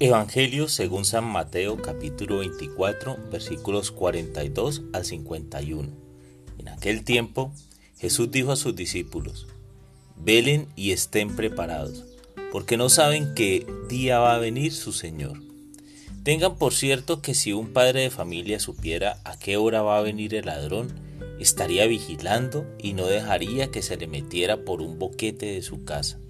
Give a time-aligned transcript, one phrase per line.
[0.00, 5.88] Evangelio según San Mateo capítulo 24 versículos 42 al 51.
[6.58, 7.52] En aquel tiempo
[7.98, 9.48] Jesús dijo a sus discípulos,
[10.16, 12.04] velen y estén preparados,
[12.52, 15.42] porque no saben qué día va a venir su Señor.
[16.22, 20.02] Tengan por cierto que si un padre de familia supiera a qué hora va a
[20.02, 20.92] venir el ladrón,
[21.40, 26.20] estaría vigilando y no dejaría que se le metiera por un boquete de su casa.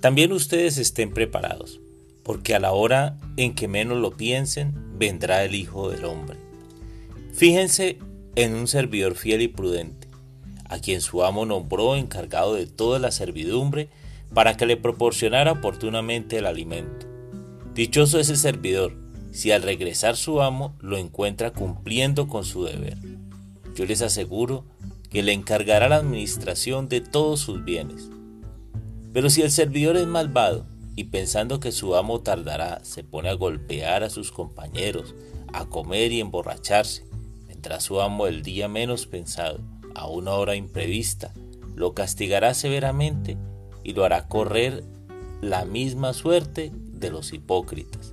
[0.00, 1.78] También ustedes estén preparados
[2.22, 6.36] porque a la hora en que menos lo piensen, vendrá el Hijo del Hombre.
[7.34, 7.98] Fíjense
[8.36, 10.08] en un servidor fiel y prudente,
[10.68, 13.88] a quien su amo nombró encargado de toda la servidumbre
[14.32, 17.06] para que le proporcionara oportunamente el alimento.
[17.74, 18.94] Dichoso ese servidor,
[19.32, 22.98] si al regresar su amo lo encuentra cumpliendo con su deber.
[23.74, 24.64] Yo les aseguro
[25.10, 28.08] que le encargará la administración de todos sus bienes.
[29.12, 33.34] Pero si el servidor es malvado y pensando que su amo tardará, se pone a
[33.34, 35.14] golpear a sus compañeros,
[35.52, 37.04] a comer y emborracharse,
[37.46, 39.60] mientras su amo el día menos pensado,
[39.94, 41.32] a una hora imprevista,
[41.74, 43.36] lo castigará severamente
[43.82, 44.84] y lo hará correr
[45.40, 48.12] la misma suerte de los hipócritas.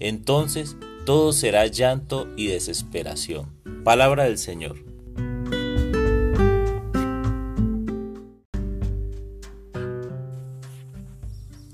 [0.00, 3.52] Entonces todo será llanto y desesperación.
[3.84, 4.95] Palabra del Señor.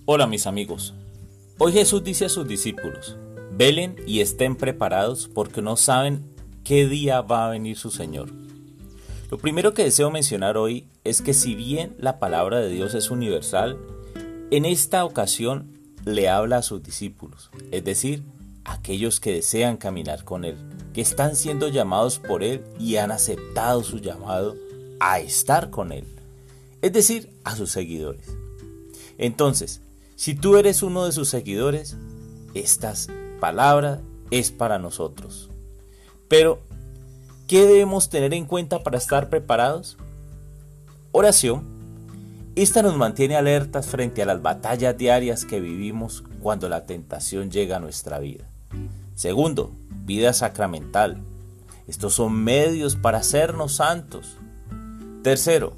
[0.04, 0.94] Hola mis amigos.
[1.58, 3.16] Hoy Jesús dice a sus discípulos,
[3.52, 6.24] velen y estén preparados porque no saben
[6.64, 8.32] qué día va a venir su Señor.
[9.30, 13.12] Lo primero que deseo mencionar hoy es que si bien la palabra de Dios es
[13.12, 13.78] universal,
[14.50, 18.24] en esta ocasión le habla a sus discípulos, es decir,
[18.64, 20.56] aquellos que desean caminar con Él,
[20.94, 24.56] que están siendo llamados por Él y han aceptado su llamado
[24.98, 26.06] a estar con Él,
[26.80, 28.26] es decir, a sus seguidores.
[29.16, 29.80] Entonces,
[30.16, 31.96] si tú eres uno de sus seguidores,
[32.54, 32.94] esta
[33.40, 35.50] palabra es para nosotros.
[36.28, 36.60] Pero,
[37.46, 39.96] ¿qué debemos tener en cuenta para estar preparados?
[41.12, 41.70] Oración.
[42.54, 47.76] Esta nos mantiene alertas frente a las batallas diarias que vivimos cuando la tentación llega
[47.76, 48.44] a nuestra vida.
[49.14, 49.72] Segundo,
[50.04, 51.18] vida sacramental.
[51.86, 54.36] Estos son medios para hacernos santos.
[55.22, 55.74] Tercero,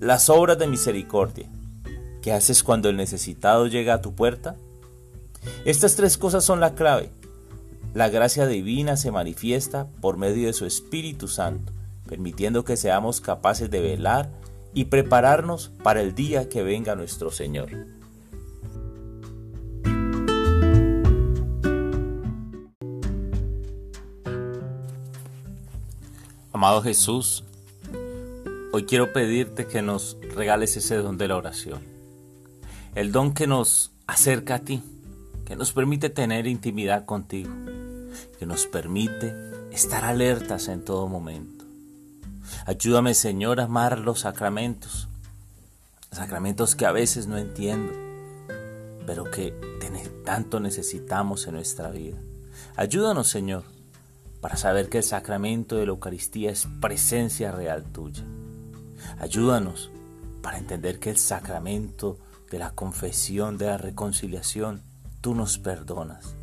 [0.00, 1.48] las obras de misericordia.
[2.26, 4.56] ¿Qué haces cuando el necesitado llega a tu puerta?
[5.64, 7.12] Estas tres cosas son la clave.
[7.94, 11.72] La gracia divina se manifiesta por medio de su Espíritu Santo,
[12.08, 14.28] permitiendo que seamos capaces de velar
[14.74, 17.70] y prepararnos para el día que venga nuestro Señor.
[26.52, 27.44] Amado Jesús,
[28.72, 31.95] hoy quiero pedirte que nos regales ese don de la oración
[32.96, 34.82] el don que nos acerca a ti,
[35.44, 37.52] que nos permite tener intimidad contigo,
[38.38, 39.34] que nos permite
[39.70, 41.64] estar alertas en todo momento.
[42.64, 45.08] Ayúdame, Señor, a amar los sacramentos,
[46.10, 47.92] sacramentos que a veces no entiendo,
[49.06, 49.54] pero que
[50.24, 52.16] tanto necesitamos en nuestra vida.
[52.76, 53.62] Ayúdanos, Señor,
[54.40, 58.24] para saber que el sacramento de la Eucaristía es presencia real tuya.
[59.18, 59.90] Ayúdanos
[60.42, 62.18] para entender que el sacramento
[62.50, 64.82] de la confesión, de la reconciliación,
[65.20, 66.34] tú nos perdonas.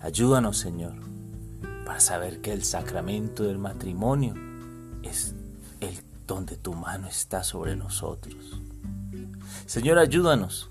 [0.00, 0.94] Ayúdanos, Señor,
[1.86, 4.34] para saber que el sacramento del matrimonio
[5.02, 5.34] es
[5.80, 8.60] el donde tu mano está sobre nosotros.
[9.66, 10.70] Señor, ayúdanos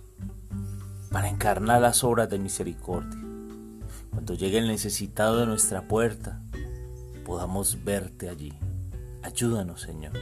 [1.12, 3.20] para encarnar las obras de misericordia.
[4.12, 6.42] Cuando llegue el necesitado de nuestra puerta,
[7.26, 8.54] podamos verte allí.
[9.22, 10.14] Ayúdanos, Señor,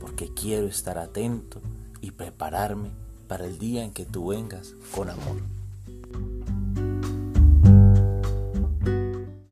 [0.00, 1.60] porque quiero estar atento
[2.00, 2.90] y prepararme
[3.26, 5.55] para el día en que tú vengas con amor.